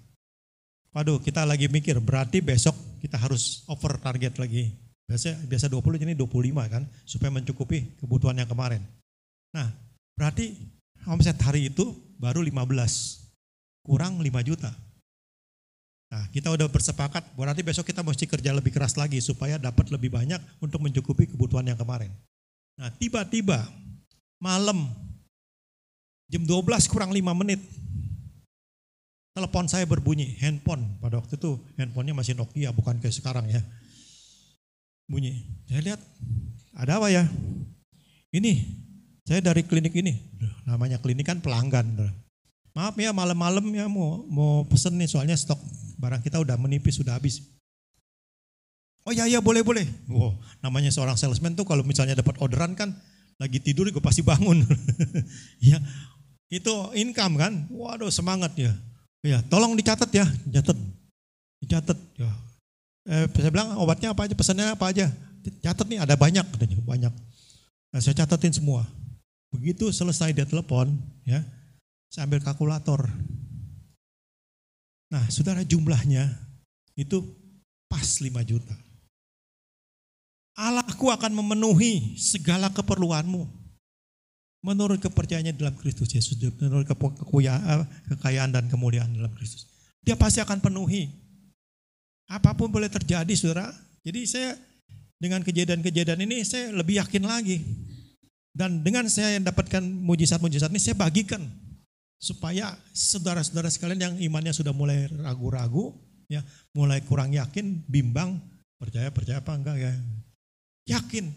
[0.95, 4.71] Waduh kita lagi mikir berarti besok kita harus over target lagi.
[5.11, 8.87] Biasa biasa 20 jadi 25 kan supaya mencukupi kebutuhan yang kemarin.
[9.51, 9.75] Nah,
[10.15, 10.55] berarti
[11.11, 11.91] omset hari itu
[12.23, 13.19] baru 15
[13.83, 14.71] kurang 5 juta.
[16.15, 20.15] Nah, kita udah bersepakat berarti besok kita mesti kerja lebih keras lagi supaya dapat lebih
[20.15, 22.15] banyak untuk mencukupi kebutuhan yang kemarin.
[22.79, 23.67] Nah, tiba-tiba
[24.39, 24.87] malam
[26.31, 27.59] jam 12 kurang 5 menit
[29.35, 33.63] telepon saya berbunyi, handphone pada waktu itu handphonenya masih Nokia bukan kayak sekarang ya
[35.09, 35.49] bunyi.
[35.67, 36.01] Saya lihat,
[36.77, 37.25] ada apa ya?
[38.29, 38.61] Ini,
[39.25, 40.37] saya dari klinik ini.
[40.69, 42.13] Namanya klinik kan pelanggan.
[42.77, 45.59] Maaf ya malam-malam ya mau mau pesen nih soalnya stok
[45.99, 47.41] barang kita udah menipis, sudah habis.
[49.09, 49.89] Oh ya ya boleh boleh.
[50.05, 52.93] Wow, namanya seorang salesman tuh kalau misalnya dapat orderan kan
[53.41, 54.69] lagi tidur gue pasti bangun.
[55.65, 55.81] ya
[56.53, 57.53] itu income kan.
[57.73, 58.77] Waduh semangat ya.
[59.25, 60.77] Ya tolong dicatat ya, catat,
[61.65, 61.97] dicatat.
[62.21, 62.29] Ya
[63.09, 65.09] eh, saya bilang obatnya apa aja, pesannya apa aja.
[65.65, 67.13] Catat nih ada banyak katanya, banyak.
[67.89, 68.85] Nah, saya catatin semua.
[69.49, 70.93] Begitu selesai dia telepon,
[71.25, 71.41] ya,
[72.13, 73.09] saya ambil kalkulator.
[75.09, 76.29] Nah, saudara jumlahnya
[77.01, 77.25] itu
[77.89, 78.77] pas 5 juta.
[80.59, 83.47] Allahku akan memenuhi segala keperluanmu.
[84.59, 86.83] Menurut kepercayaannya dalam Kristus Yesus, menurut
[88.11, 89.71] kekayaan dan kemuliaan dalam Kristus.
[90.03, 91.07] Dia pasti akan penuhi
[92.29, 93.73] Apa pun boleh terjadi saudara.
[94.05, 94.53] Jadi saya
[95.17, 97.65] dengan kejadian-kejadian ini saya lebih yakin lagi.
[98.53, 101.41] Dan dengan saya yang dapatkan mujizat-mujizat ini saya bagikan.
[102.21, 105.97] Supaya saudara-saudara sekalian yang imannya sudah mulai ragu-ragu,
[106.29, 106.45] ya
[106.77, 108.43] mulai kurang yakin, bimbang,
[108.77, 109.93] percaya, percaya apa enggak ya.
[110.89, 111.29] Yakin.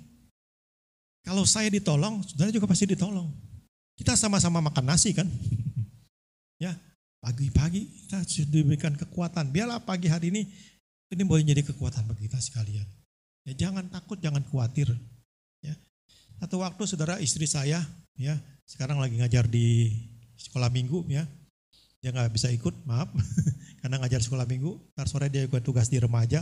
[1.22, 3.30] Kalau saya ditolong, saudara juga pasti ditolong.
[4.00, 5.28] Kita sama-sama makan nasi kan.
[6.64, 6.74] ya,
[7.22, 9.54] pagi-pagi kita diberikan kekuatan.
[9.54, 10.48] Biarlah pagi hari ini
[11.12, 12.88] ini boleh jadi kekuatan bagi kita sekalian.
[13.46, 14.90] Ya, jangan takut, jangan khawatir.
[15.62, 15.76] Ya.
[16.40, 17.84] Satu waktu saudara istri saya,
[18.16, 19.92] ya sekarang lagi ngajar di
[20.40, 21.28] sekolah minggu, ya
[22.02, 23.14] dia nggak bisa ikut, maaf,
[23.86, 24.80] karena ngajar sekolah minggu.
[24.98, 26.42] Ntar sore dia ikut tugas di remaja.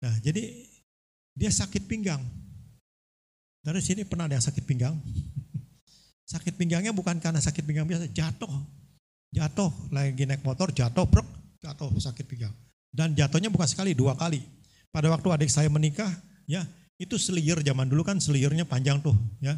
[0.00, 0.66] Nah, jadi
[1.34, 2.20] dia sakit pinggang.
[3.60, 4.96] Dari sini pernah ada yang sakit pinggang?
[6.32, 8.50] sakit pinggangnya bukan karena sakit pinggang biasa, jatuh.
[9.30, 11.26] Jatuh, lagi naik motor, jatuh, brok,
[11.62, 12.54] jatuh sakit pinggang.
[12.90, 14.42] Dan jatuhnya bukan sekali, dua kali.
[14.90, 16.10] Pada waktu adik saya menikah,
[16.50, 16.66] ya
[16.98, 19.54] itu selir zaman dulu kan selirnya panjang tuh, ya.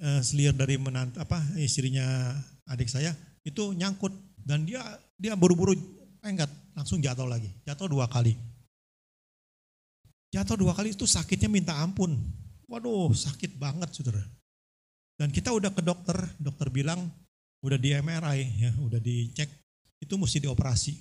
[0.00, 2.32] E, selir dari menant apa istrinya
[2.72, 3.12] adik saya
[3.44, 4.08] itu nyangkut
[4.40, 4.80] dan dia
[5.20, 5.76] dia buru-buru
[6.24, 8.32] enggak langsung jatuh lagi, jatuh dua kali.
[10.30, 12.14] Jatuh dua kali itu sakitnya minta ampun.
[12.70, 14.22] Waduh, sakit banget saudara.
[15.18, 17.10] Dan kita udah ke dokter, dokter bilang
[17.60, 19.50] udah di MRI ya, udah dicek,
[20.00, 20.96] itu mesti dioperasi.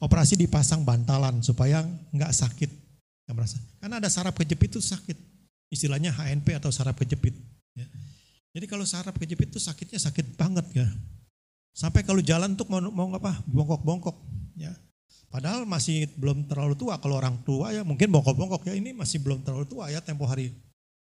[0.00, 2.70] Operasi dipasang bantalan supaya nggak sakit,
[3.26, 3.58] nggak merasa.
[3.82, 5.18] Karena ada saraf kejepit itu sakit,
[5.68, 7.36] istilahnya HNP atau saraf kejepit.
[7.76, 7.84] Ya.
[8.56, 10.88] Jadi kalau saraf kejepit itu sakitnya sakit banget ya.
[11.76, 14.16] Sampai kalau jalan tuh mau, mau apa, bongkok-bongkok.
[14.56, 14.72] Ya.
[15.26, 16.96] Padahal masih belum terlalu tua.
[16.96, 20.54] Kalau orang tua ya mungkin bongkok-bongkok ya ini masih belum terlalu tua ya tempo hari.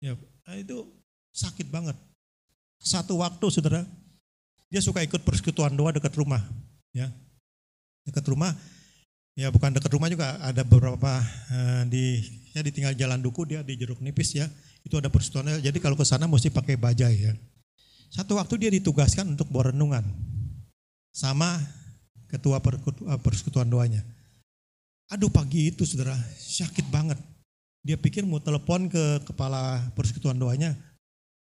[0.02, 0.90] Ya, nah itu
[1.32, 1.96] sakit banget.
[2.82, 3.86] Satu waktu saudara,
[4.68, 6.42] dia suka ikut persekutuan doa dekat rumah.
[6.92, 7.08] Ya,
[8.04, 8.52] dekat rumah.
[9.34, 11.18] Ya bukan dekat rumah juga ada beberapa
[11.50, 12.22] uh, di
[12.54, 14.46] ya ditinggal jalan duku dia di jeruk nipis ya
[14.86, 15.58] itu ada persekutuan.
[15.58, 17.32] Jadi kalau ke sana mesti pakai bajai ya.
[18.14, 20.06] Satu waktu dia ditugaskan untuk renungan
[21.10, 21.58] sama
[22.30, 22.58] ketua
[23.20, 24.02] persekutuan doanya.
[25.12, 27.20] Aduh pagi itu saudara, sakit banget.
[27.84, 30.72] Dia pikir mau telepon ke kepala persekutuan doanya,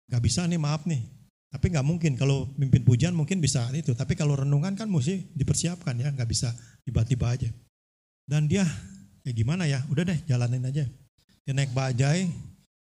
[0.10, 1.06] gak bisa nih maaf nih.
[1.54, 3.94] Tapi gak mungkin, kalau mimpin pujian mungkin bisa itu.
[3.94, 6.50] Tapi kalau renungan kan mesti dipersiapkan ya, gak bisa
[6.82, 7.54] tiba-tiba aja.
[8.26, 8.66] Dan dia,
[9.22, 10.90] ya gimana ya, udah deh jalanin aja.
[11.46, 12.26] Dia naik bajai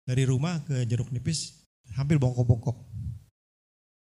[0.01, 1.61] dari rumah ke jeruk nipis,
[1.93, 2.81] hampir bongkok-bongkok.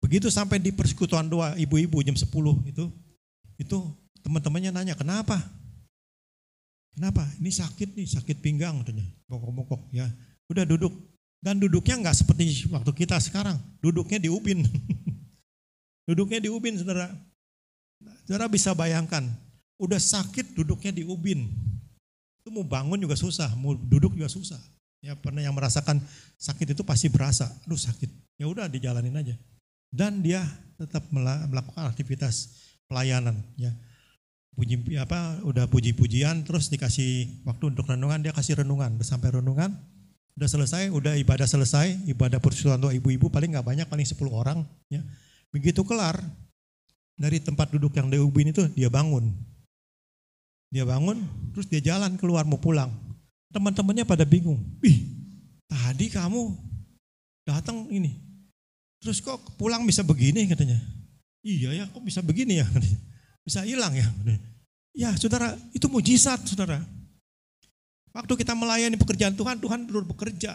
[0.05, 2.29] Begitu sampai di persekutuan doa ibu-ibu jam 10
[2.69, 2.85] itu,
[3.61, 3.79] itu
[4.25, 5.39] teman-temannya nanya, kenapa?
[6.95, 7.27] Kenapa?
[7.43, 9.05] Ini sakit nih, sakit pinggang katanya.
[9.27, 10.07] Bongkok-bongkok ya.
[10.47, 10.95] Udah duduk.
[11.45, 13.59] Dan duduknya nggak seperti waktu kita sekarang.
[13.83, 14.65] Duduknya di ubin.
[16.09, 17.11] duduknya di ubin, saudara.
[18.25, 19.27] Saudara bisa bayangkan,
[19.77, 21.51] udah sakit duduknya di ubin.
[22.41, 24.61] Itu mau bangun juga susah, mau duduk juga susah.
[25.05, 26.01] Ya pernah yang merasakan
[26.41, 28.09] sakit itu pasti berasa, aduh sakit.
[28.41, 29.37] Ya udah dijalanin aja.
[29.93, 30.41] Dan dia
[30.81, 33.41] tetap melakukan aktivitas pelayanan.
[33.59, 33.73] Ya.
[34.55, 38.95] Puji apa udah puji-pujian terus dikasih waktu untuk renungan dia kasih renungan.
[38.95, 39.75] Udah sampai renungan
[40.35, 44.63] udah selesai udah ibadah selesai ibadah persekutuan untuk ibu-ibu paling nggak banyak paling 10 orang
[44.91, 45.03] ya.
[45.51, 46.19] Begitu kelar
[47.15, 49.31] dari tempat duduk yang di ubin itu dia bangun.
[50.75, 51.23] Dia bangun
[51.55, 52.91] terus dia jalan keluar mau pulang.
[53.55, 55.15] Teman-temannya pada bingung ih
[55.71, 56.55] tadi kamu
[57.47, 58.17] datang ini
[58.99, 60.49] terus kok pulang bisa begini?
[60.49, 60.81] katanya
[61.45, 62.67] iya ya kok bisa begini ya
[63.47, 64.09] bisa hilang ya.
[64.95, 66.81] Ya saudara, itu mujizat saudara.
[68.15, 70.55] Waktu kita melayani pekerjaan Tuhan, Tuhan perlu bekerja.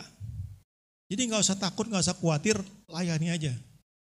[1.11, 2.55] Jadi nggak usah takut, nggak usah khawatir,
[2.87, 3.53] layani aja.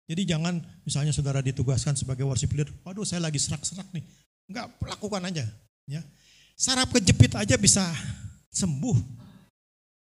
[0.06, 4.04] Jadi jangan misalnya saudara ditugaskan sebagai worship leader, waduh saya lagi serak-serak nih.
[4.46, 5.44] Enggak, lakukan aja.
[5.90, 6.00] Ya.
[6.54, 7.82] Sarap kejepit aja bisa
[8.54, 8.94] sembuh.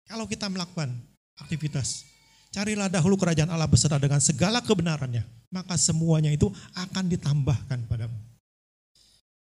[0.05, 0.93] Kalau kita melakukan
[1.41, 2.05] aktivitas.
[2.53, 5.25] Carilah dahulu kerajaan Allah beserta dengan segala kebenarannya.
[5.53, 8.17] Maka semuanya itu akan ditambahkan padamu.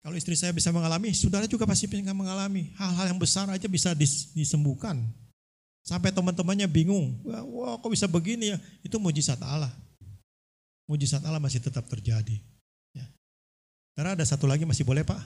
[0.05, 2.69] Kalau istri saya bisa mengalami, saudara juga pasti bisa mengalami.
[2.77, 3.97] Hal-hal yang besar aja bisa
[4.37, 5.01] disembuhkan.
[5.81, 8.57] Sampai teman-temannya bingung, wah kok bisa begini ya?
[8.85, 9.73] Itu mujizat Allah.
[10.85, 12.37] Mujizat Allah masih tetap terjadi.
[12.93, 13.05] Ya.
[13.97, 15.17] Karena ada satu lagi masih boleh pak?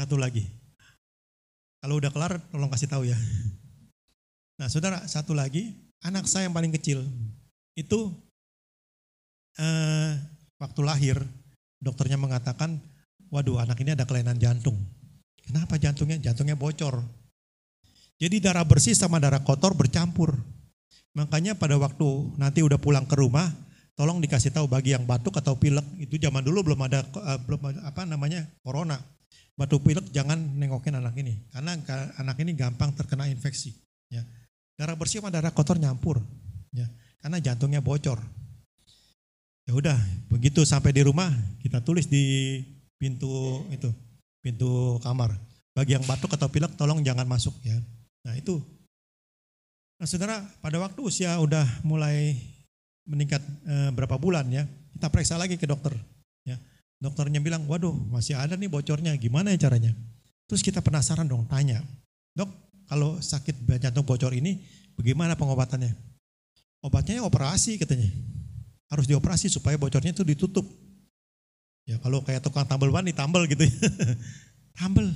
[0.00, 0.48] satu lagi.
[1.84, 3.16] Kalau udah kelar tolong kasih tahu ya.
[4.56, 7.04] Nah saudara satu lagi, anak saya yang paling kecil
[7.80, 8.12] itu
[9.56, 10.12] eh,
[10.60, 11.16] waktu lahir
[11.80, 12.76] dokternya mengatakan,
[13.32, 14.76] waduh anak ini ada kelainan jantung.
[15.40, 16.20] Kenapa jantungnya?
[16.20, 17.00] Jantungnya bocor.
[18.20, 20.36] Jadi darah bersih sama darah kotor bercampur.
[21.16, 23.48] Makanya pada waktu nanti udah pulang ke rumah,
[23.96, 25.82] tolong dikasih tahu bagi yang batuk atau pilek.
[25.98, 29.00] Itu zaman dulu belum ada uh, belum apa namanya corona.
[29.56, 31.76] Batuk pilek jangan nengokin anak ini karena
[32.20, 33.74] anak ini gampang terkena infeksi.
[34.12, 34.22] Ya.
[34.76, 36.20] Darah bersih sama darah kotor nyampur.
[36.70, 36.86] Ya.
[37.20, 38.18] Karena jantungnya bocor.
[39.68, 39.96] Ya udah,
[40.32, 41.30] begitu sampai di rumah
[41.60, 42.58] kita tulis di
[42.96, 43.92] pintu itu,
[44.40, 45.36] pintu kamar.
[45.76, 47.78] Bagi yang batuk atau pilek tolong jangan masuk ya.
[48.26, 48.58] Nah itu
[50.00, 52.32] Nah saudara, pada waktu usia udah mulai
[53.04, 54.64] meningkat e, berapa bulan ya,
[54.96, 55.92] kita periksa lagi ke dokter.
[56.48, 56.56] Ya.
[57.04, 59.92] Dokternya bilang, waduh masih ada nih bocornya, gimana ya caranya?
[60.48, 61.84] Terus kita penasaran dong, tanya,
[62.32, 62.48] dok
[62.88, 64.64] kalau sakit jantung bocor ini
[64.96, 65.92] bagaimana pengobatannya?
[66.80, 68.08] Obatnya operasi katanya,
[68.88, 70.64] harus dioperasi supaya bocornya itu ditutup.
[71.84, 73.72] Ya kalau kayak tukang tambal ban ditambal gitu ya.
[74.78, 75.08] tambal.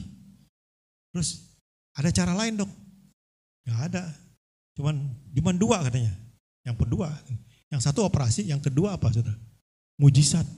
[1.14, 1.56] Terus
[1.96, 2.70] ada cara lain dok?
[3.64, 4.02] Gak ada.
[4.76, 6.12] Cuman cuman dua katanya.
[6.64, 7.12] Yang kedua,
[7.68, 9.36] yang satu operasi, yang kedua apa saudara?
[10.00, 10.48] Mujizat.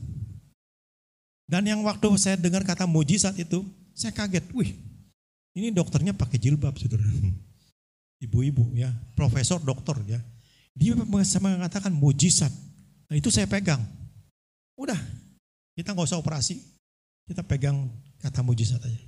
[1.46, 3.62] Dan yang waktu saya dengar kata mujizat itu,
[3.94, 4.46] saya kaget.
[4.54, 4.74] Wih,
[5.54, 7.02] ini dokternya pakai jilbab saudara.
[8.24, 10.20] Ibu-ibu ya, profesor dokter ya.
[10.76, 10.92] Dia
[11.40, 12.52] mengatakan mujizat.
[13.08, 13.80] Nah, itu saya pegang.
[14.76, 15.00] Udah,
[15.72, 16.60] kita nggak usah operasi.
[17.24, 17.88] Kita pegang
[18.20, 19.02] kata mujizat aja.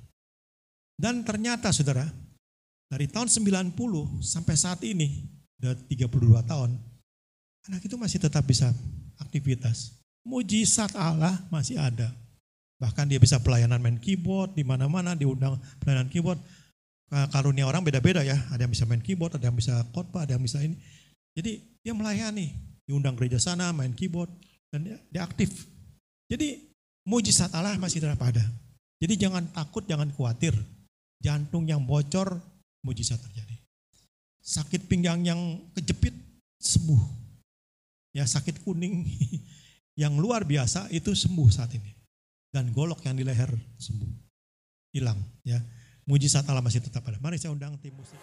[0.98, 2.08] Dan ternyata saudara,
[2.88, 3.76] dari tahun 90
[4.24, 5.28] sampai saat ini,
[5.60, 6.70] udah 32 tahun,
[7.68, 8.72] anak itu masih tetap bisa
[9.20, 9.92] aktivitas.
[10.24, 12.10] Mujizat Allah masih ada.
[12.80, 16.40] Bahkan dia bisa pelayanan main keyboard di mana-mana diundang pelayanan keyboard.
[17.08, 18.40] Karunia orang beda-beda ya.
[18.50, 20.74] Ada yang bisa main keyboard, ada yang bisa khotbah, ada yang bisa ini.
[21.38, 22.50] Jadi dia melayani,
[22.82, 24.26] diundang gereja sana main keyboard
[24.74, 25.70] dan dia, dia aktif.
[26.26, 26.66] Jadi
[27.06, 28.42] mujizat Allah masih tetap ada.
[28.98, 30.58] Jadi jangan takut, jangan khawatir.
[31.22, 32.42] Jantung yang bocor
[32.82, 33.54] mujizat terjadi.
[34.42, 35.38] Sakit pinggang yang
[35.78, 36.14] kejepit
[36.58, 37.02] sembuh.
[38.18, 39.06] Ya sakit kuning
[40.02, 41.94] yang luar biasa itu sembuh saat ini.
[42.50, 44.10] Dan golok yang di leher sembuh.
[44.90, 45.62] Hilang ya.
[46.02, 47.22] Mujizat Allah masih tetap ada.
[47.22, 48.18] Mari saya undang tim musik.